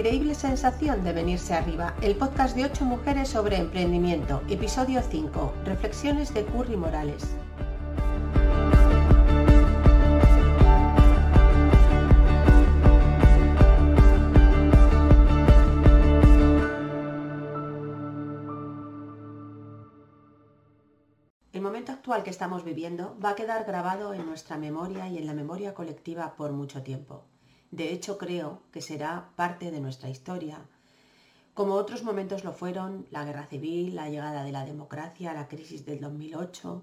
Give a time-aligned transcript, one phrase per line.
[0.00, 6.32] Increíble sensación de venirse arriba, el podcast de 8 mujeres sobre emprendimiento, episodio 5, reflexiones
[6.32, 7.22] de Curry Morales.
[21.52, 25.26] El momento actual que estamos viviendo va a quedar grabado en nuestra memoria y en
[25.26, 27.29] la memoria colectiva por mucho tiempo.
[27.70, 30.66] De hecho, creo que será parte de nuestra historia,
[31.60, 35.84] como otros momentos lo fueron la guerra civil, la llegada de la democracia, la crisis
[35.84, 36.82] del 2008.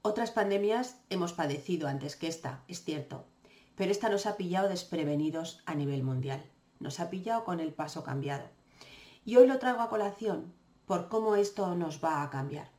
[0.00, 3.26] Otras pandemias hemos padecido antes que esta, es cierto,
[3.76, 6.42] pero esta nos ha pillado desprevenidos a nivel mundial.
[6.80, 8.48] Nos ha pillado con el paso cambiado.
[9.26, 10.54] Y hoy lo traigo a colación
[10.86, 12.70] por cómo esto nos va a cambiar.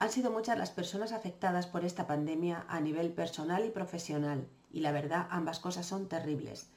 [0.00, 4.80] Han sido muchas las personas afectadas por esta pandemia a nivel personal y profesional, y
[4.80, 6.68] la verdad ambas cosas son terribles.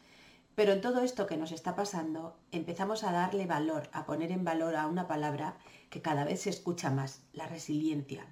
[0.53, 4.45] Pero en todo esto que nos está pasando, empezamos a darle valor, a poner en
[4.45, 5.57] valor a una palabra
[5.89, 8.27] que cada vez se escucha más, la resiliencia.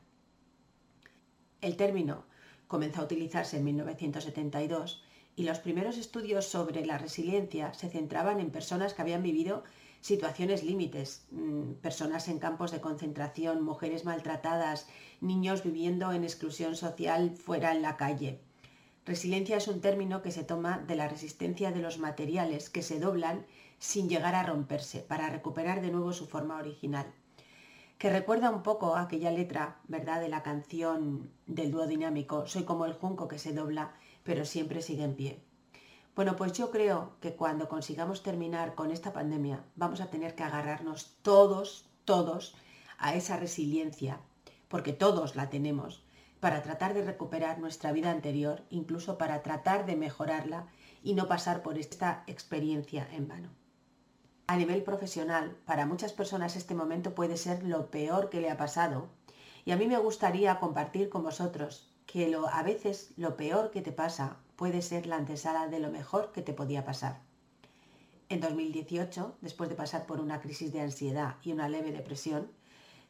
[1.61, 2.25] El término
[2.67, 5.03] comenzó a utilizarse en 1972
[5.35, 9.63] y los primeros estudios sobre la resiliencia se centraban en personas que habían vivido
[9.99, 14.87] situaciones límites, mm, personas en campos de concentración, mujeres maltratadas,
[15.21, 18.44] niños viviendo en exclusión social fuera en la calle.
[19.05, 22.99] Resiliencia es un término que se toma de la resistencia de los materiales que se
[22.99, 23.45] doblan
[23.77, 27.05] sin llegar a romperse para recuperar de nuevo su forma original.
[27.99, 32.85] Que recuerda un poco aquella letra, ¿verdad?, de la canción del dúo dinámico, Soy como
[32.85, 35.39] el junco que se dobla, pero siempre sigue en pie.
[36.15, 40.43] Bueno, pues yo creo que cuando consigamos terminar con esta pandemia, vamos a tener que
[40.43, 42.55] agarrarnos todos, todos,
[42.97, 44.19] a esa resiliencia,
[44.67, 46.04] porque todos la tenemos,
[46.39, 50.67] para tratar de recuperar nuestra vida anterior, incluso para tratar de mejorarla
[51.03, 53.49] y no pasar por esta experiencia en vano.
[54.47, 58.57] A nivel profesional, para muchas personas este momento puede ser lo peor que le ha
[58.57, 59.09] pasado
[59.65, 63.81] y a mí me gustaría compartir con vosotros que lo, a veces lo peor que
[63.81, 67.19] te pasa puede ser la antesala de lo mejor que te podía pasar.
[68.29, 72.51] En 2018, después de pasar por una crisis de ansiedad y una leve depresión,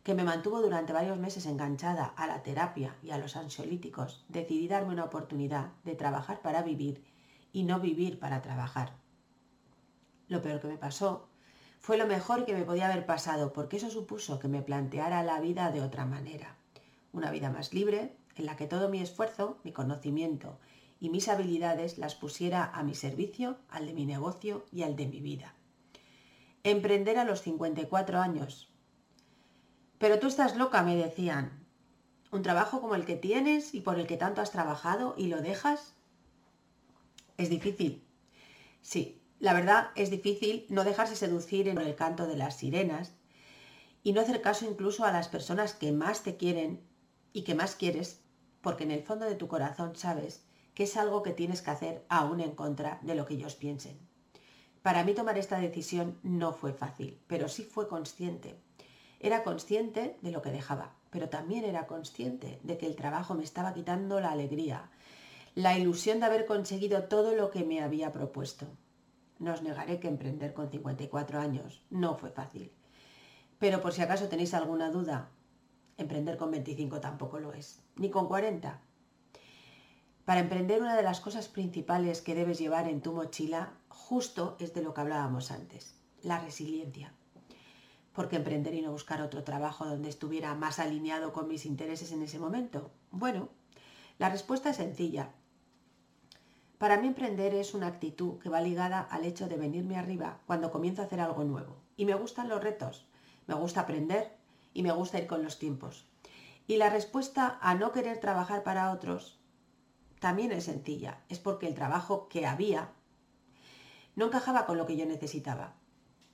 [0.06, 4.68] que me mantuvo durante varios meses enganchada a la terapia y a los ansiolíticos, decidí
[4.68, 7.04] darme una oportunidad de trabajar para vivir
[7.52, 8.94] y no vivir para trabajar.
[10.28, 11.28] Lo peor que me pasó
[11.80, 15.40] fue lo mejor que me podía haber pasado, porque eso supuso que me planteara la
[15.40, 16.56] vida de otra manera.
[17.12, 20.60] Una vida más libre, en la que todo mi esfuerzo, mi conocimiento
[21.00, 25.08] y mis habilidades las pusiera a mi servicio, al de mi negocio y al de
[25.08, 25.56] mi vida.
[26.64, 28.70] Emprender a los 54 años,
[29.98, 31.66] pero tú estás loca, me decían.
[32.32, 35.42] Un trabajo como el que tienes y por el que tanto has trabajado y lo
[35.42, 35.94] dejas.
[37.38, 38.04] Es difícil.
[38.82, 43.14] Sí, la verdad es difícil no dejarse seducir en el canto de las sirenas
[44.04, 46.82] y no hacer caso incluso a las personas que más te quieren
[47.34, 48.22] y que más quieres,
[48.62, 52.06] porque en el fondo de tu corazón sabes que es algo que tienes que hacer
[52.10, 53.98] aún en contra de lo que ellos piensen.
[54.82, 58.62] Para mí tomar esta decisión no fue fácil, pero sí fue consciente.
[59.26, 63.44] Era consciente de lo que dejaba, pero también era consciente de que el trabajo me
[63.44, 64.92] estaba quitando la alegría,
[65.56, 68.68] la ilusión de haber conseguido todo lo que me había propuesto.
[69.40, 72.72] No os negaré que emprender con 54 años no fue fácil.
[73.58, 75.32] Pero por si acaso tenéis alguna duda,
[75.98, 78.80] emprender con 25 tampoco lo es, ni con 40.
[80.26, 84.76] Para emprender una de las cosas principales que debes llevar en tu mochila justo es
[84.76, 87.12] de lo que hablábamos antes, la resiliencia.
[88.16, 92.14] ¿Por qué emprender y no buscar otro trabajo donde estuviera más alineado con mis intereses
[92.14, 92.90] en ese momento?
[93.12, 93.50] Bueno,
[94.18, 95.34] la respuesta es sencilla.
[96.78, 100.72] Para mí emprender es una actitud que va ligada al hecho de venirme arriba cuando
[100.72, 101.76] comienzo a hacer algo nuevo.
[101.98, 103.06] Y me gustan los retos,
[103.48, 104.32] me gusta aprender
[104.74, 106.06] y me gusta ir con los tiempos.
[106.68, 109.38] Y la respuesta a no querer trabajar para otros
[110.20, 111.20] también es sencilla.
[111.28, 112.92] Es porque el trabajo que había
[114.16, 115.76] no encajaba con lo que yo necesitaba.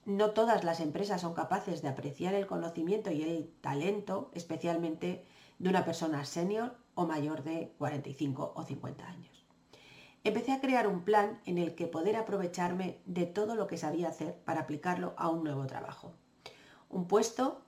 [0.05, 5.25] No todas las empresas son capaces de apreciar el conocimiento y el talento, especialmente
[5.59, 9.45] de una persona senior o mayor de 45 o 50 años.
[10.23, 14.09] Empecé a crear un plan en el que poder aprovecharme de todo lo que sabía
[14.09, 16.13] hacer para aplicarlo a un nuevo trabajo.
[16.89, 17.61] Un puesto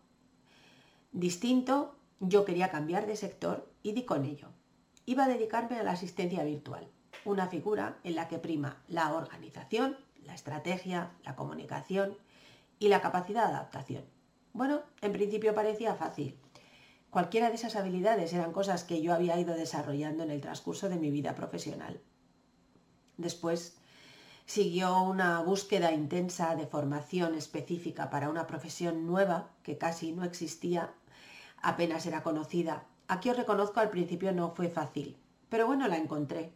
[1.12, 4.50] distinto, yo quería cambiar de sector y di con ello.
[5.06, 6.88] Iba a dedicarme a la asistencia virtual,
[7.26, 12.18] una figura en la que prima la organización, la estrategia, la comunicación
[12.80, 14.06] y la capacidad de adaptación.
[14.54, 16.38] Bueno, en principio parecía fácil.
[17.10, 20.98] Cualquiera de esas habilidades eran cosas que yo había ido desarrollando en el transcurso de
[20.98, 22.02] mi vida profesional.
[23.18, 23.78] Después
[24.46, 30.94] Siguió una búsqueda intensa de formación específica para una profesión nueva que casi no existía,
[31.62, 32.84] apenas era conocida.
[33.08, 35.18] Aquí os reconozco al principio no fue fácil,
[35.50, 36.52] pero bueno, la encontré.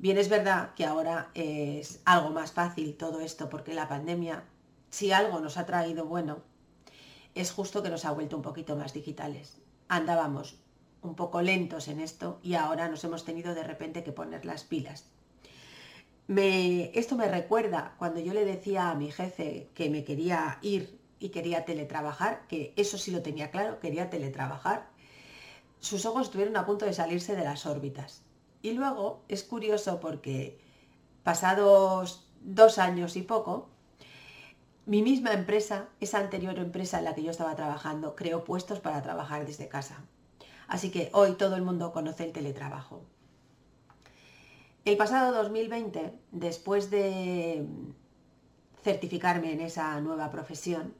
[0.00, 4.44] Bien, es verdad que ahora es algo más fácil todo esto porque la pandemia,
[4.88, 6.38] si algo nos ha traído bueno,
[7.34, 9.58] es justo que nos ha vuelto un poquito más digitales.
[9.88, 10.58] Andábamos
[11.02, 14.64] un poco lentos en esto y ahora nos hemos tenido de repente que poner las
[14.64, 15.04] pilas.
[16.28, 20.98] Me, esto me recuerda cuando yo le decía a mi jefe que me quería ir
[21.18, 24.88] y quería teletrabajar, que eso sí lo tenía claro, quería teletrabajar.
[25.78, 28.22] Sus ojos estuvieron a punto de salirse de las órbitas.
[28.62, 30.60] Y luego es curioso porque
[31.22, 33.68] pasados dos años y poco,
[34.86, 39.02] mi misma empresa, esa anterior empresa en la que yo estaba trabajando, creó puestos para
[39.02, 40.02] trabajar desde casa.
[40.66, 43.02] Así que hoy todo el mundo conoce el teletrabajo.
[44.84, 47.66] El pasado 2020, después de
[48.82, 50.94] certificarme en esa nueva profesión,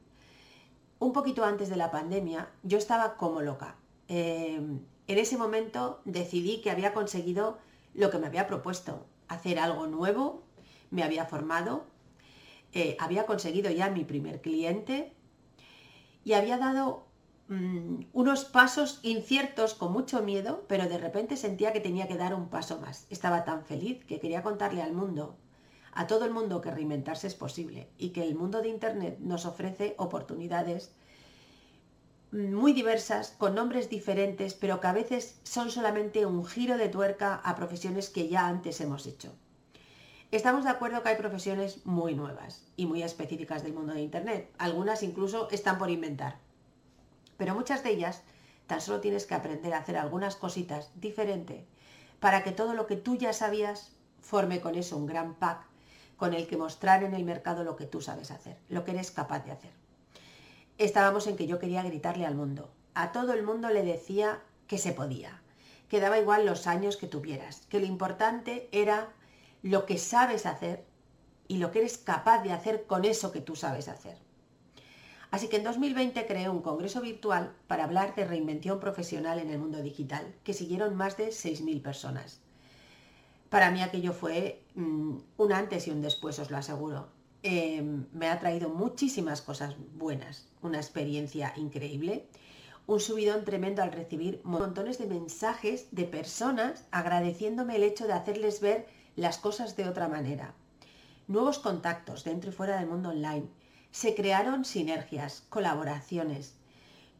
[0.99, 3.75] un poquito antes de la pandemia, yo estaba como loca.
[4.07, 4.81] Em,
[5.11, 7.57] en ese momento decidí que había conseguido
[7.93, 10.43] lo que me había propuesto, hacer algo nuevo,
[10.89, 11.85] me había formado,
[12.73, 15.13] eh, había conseguido ya mi primer cliente
[16.23, 17.11] y había dado
[17.51, 22.33] Mm, unos pasos inciertos con mucho miedo, pero de repente sentía que tenía que dar
[22.33, 23.07] un paso más.
[23.09, 25.35] Estaba tan feliz que quería contarle al mundo,
[25.91, 29.45] a todo el mundo, que reinventarse es posible y que el mundo de Internet nos
[29.45, 30.93] ofrece oportunidades
[32.31, 37.35] muy diversas, con nombres diferentes, pero que a veces son solamente un giro de tuerca
[37.35, 39.33] a profesiones que ya antes hemos hecho.
[40.31, 44.49] Estamos de acuerdo que hay profesiones muy nuevas y muy específicas del mundo de Internet.
[44.57, 46.37] Algunas incluso están por inventar
[47.41, 48.21] pero muchas de ellas
[48.67, 51.65] tan solo tienes que aprender a hacer algunas cositas diferente
[52.19, 55.65] para que todo lo que tú ya sabías forme con eso un gran pack
[56.17, 59.09] con el que mostrar en el mercado lo que tú sabes hacer, lo que eres
[59.09, 59.80] capaz de hacer.
[60.81, 62.71] Estábamos en que yo quería gritarle al mundo.
[62.95, 65.39] A todo el mundo le decía que se podía,
[65.89, 69.13] que daba igual los años que tuvieras, que lo importante era
[69.61, 70.83] lo que sabes hacer
[71.47, 74.17] y lo que eres capaz de hacer con eso que tú sabes hacer.
[75.29, 79.59] Así que en 2020 creé un congreso virtual para hablar de reinvención profesional en el
[79.59, 82.41] mundo digital, que siguieron más de 6.000 personas.
[83.51, 87.20] Para mí aquello fue mm, un antes y un después, os lo aseguro.
[87.43, 92.27] Em, me ha traído muchísimas cosas buenas, una experiencia increíble,
[92.85, 98.61] un subidón tremendo al recibir montones de mensajes de personas agradeciéndome el hecho de hacerles
[98.61, 100.53] ver las cosas de otra manera.
[101.27, 103.47] Nuevos contactos dentro y fuera del mundo online,
[103.91, 106.55] se crearon sinergias, colaboraciones,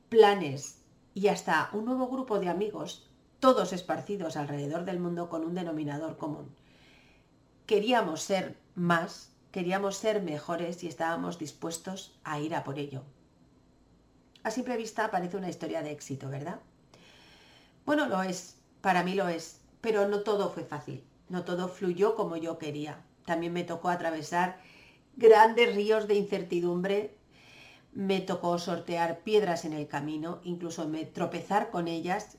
[0.09, 0.81] planes
[1.13, 3.09] y hasta un nuevo grupo de amigos,
[3.39, 6.53] todos esparcidos alrededor del mundo con un denominador común.
[7.65, 13.03] Queríamos ser más, queríamos ser mejores y estábamos dispuestos a ir a por ello.
[14.43, 16.59] A simple vista parece una historia de éxito, ¿verdad?
[17.85, 22.15] Bueno, lo es, para mí lo es, pero no todo fue fácil, no todo fluyó
[22.15, 23.03] como yo quería.
[23.25, 24.59] También me tocó atravesar
[25.15, 27.17] grandes ríos de incertidumbre.
[27.93, 32.37] Me tocó sortear piedras en el camino, incluso me tropezar con ellas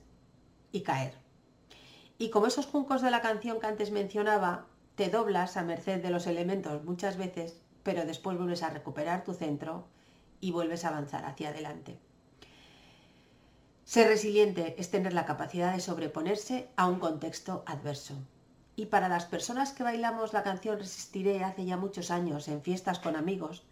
[0.73, 1.15] y caer.
[2.19, 6.11] Y como esos juncos de la canción que antes mencionaba, te doblas a merced de
[6.11, 9.87] los elementos muchas veces, pero después vuelves a recuperar tu centro
[10.41, 11.99] y vuelves a avanzar hacia adelante.
[13.85, 18.15] Ser resiliente es tener la capacidad de sobreponerse a un contexto adverso.
[18.77, 22.99] Y para las personas que bailamos la canción Resistiré hace ya muchos años en fiestas
[23.01, 23.65] con amigos,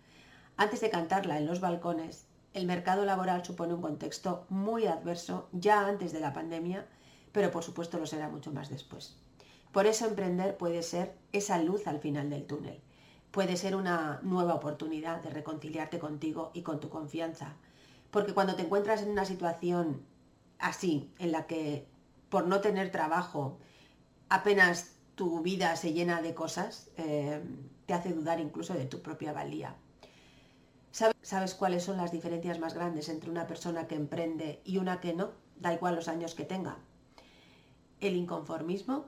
[0.56, 5.86] antes de cantarla en los balcones, el mercado laboral supone un contexto muy adverso ya
[5.86, 6.86] antes de la pandemia,
[7.32, 9.16] pero por supuesto lo será mucho más después.
[9.72, 12.80] Por eso emprender puede ser esa luz al final del túnel.
[13.30, 17.54] Puede ser una nueva oportunidad de reconciliarte contigo y con tu confianza.
[18.10, 20.02] Porque cuando te encuentras en una situación
[20.58, 21.86] así, en la que
[22.28, 23.58] por no tener trabajo,
[24.28, 27.40] apenas tu vida se llena de cosas, eh,
[27.86, 29.76] te hace dudar incluso de tu propia valía.
[31.22, 35.12] ¿Sabes cuáles son las diferencias más grandes entre una persona que emprende y una que
[35.12, 35.30] no?
[35.56, 36.78] Da igual los años que tenga.
[38.00, 39.04] El inconformismo.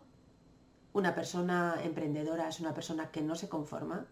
[0.93, 4.07] Una persona emprendedora es una persona que no se conforma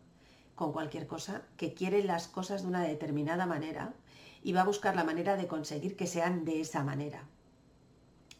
[0.55, 3.95] con cualquier cosa, que quiere las cosas de una determinada manera
[4.43, 7.25] y va a buscar la manera de conseguir que sean de esa manera.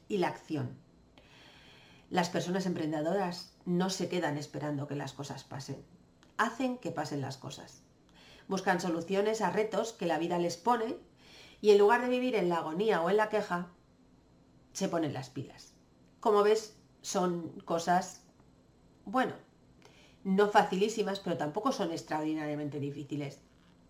[0.09, 0.79] Y la acción
[2.11, 5.85] las personas emprendedoras no se quedan esperando que las cosas pasen,
[6.39, 7.83] hacen que pasen las cosas.
[8.49, 10.97] Buscan soluciones a retos que la vida les pone
[11.61, 13.69] y en lugar de vivir en la agonía o en la queja,
[14.73, 15.75] se ponen las pilas.
[16.19, 18.23] Como ves, son cosas,
[19.05, 19.35] bueno,
[20.23, 23.41] No facilísimas, pero tampoco son extraordinariamente difíciles,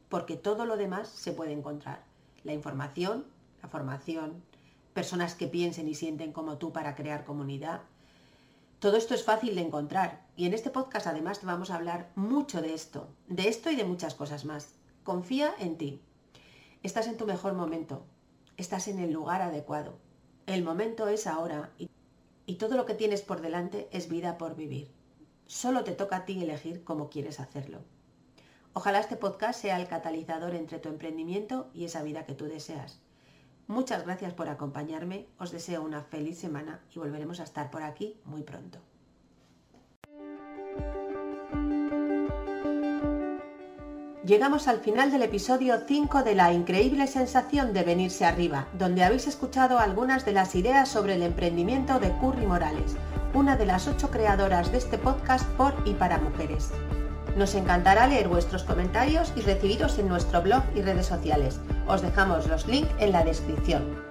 [0.09, 2.05] porque todo lo demás se puede encontrar.
[2.45, 3.27] La información,
[3.63, 4.43] la formación,
[4.95, 7.81] personas que piensen y sienten como tú para crear comunidad.
[8.79, 12.11] Todo esto es fácil de encontrar y en este podcast además te vamos a hablar
[12.15, 14.75] mucho de esto, de esto y de muchas cosas más.
[15.05, 16.01] Confía en ti.
[16.83, 18.05] Estás en tu mejor momento,
[18.57, 19.99] estás en el lugar adecuado.
[20.47, 21.91] El momento es ahora y,
[22.47, 24.91] y todo lo que tienes por delante es vida por vivir.
[25.51, 27.81] Solo te toca a ti elegir cómo quieres hacerlo.
[28.73, 33.01] Ojalá este podcast sea el catalizador entre tu emprendimiento y esa vida que tú deseas.
[33.67, 38.21] Muchas gracias por acompañarme, os deseo una feliz semana y volveremos a estar por aquí
[38.25, 38.79] muy pronto.
[44.25, 49.27] Llegamos al final del episodio 5 de la increíble sensación de venirse arriba, donde habéis
[49.27, 52.95] escuchado algunas de las ideas sobre el emprendimiento de Curry Morales,
[53.35, 56.71] una de las ocho creadoras de este podcast por y para mujeres.
[57.37, 61.61] Nos encantará leer vuestros comentarios y recibiros en nuestro blog y redes sociales.
[61.87, 64.10] Os dejamos los links en la descripción.